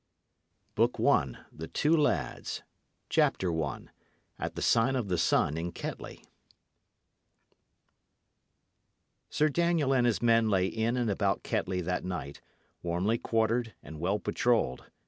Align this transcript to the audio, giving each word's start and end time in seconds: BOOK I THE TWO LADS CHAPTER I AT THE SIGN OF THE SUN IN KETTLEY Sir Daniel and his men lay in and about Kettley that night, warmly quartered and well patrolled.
BOOK 0.73 0.99
I 0.99 1.35
THE 1.51 1.67
TWO 1.67 1.95
LADS 1.95 2.63
CHAPTER 3.07 3.51
I 3.63 3.81
AT 4.39 4.55
THE 4.55 4.63
SIGN 4.63 4.95
OF 4.95 5.09
THE 5.09 5.17
SUN 5.19 5.57
IN 5.57 5.71
KETTLEY 5.71 6.23
Sir 9.29 9.47
Daniel 9.49 9.93
and 9.93 10.07
his 10.07 10.19
men 10.19 10.49
lay 10.49 10.65
in 10.65 10.97
and 10.97 11.11
about 11.11 11.43
Kettley 11.43 11.81
that 11.81 12.03
night, 12.03 12.41
warmly 12.81 13.19
quartered 13.19 13.75
and 13.83 13.99
well 13.99 14.17
patrolled. 14.17 14.89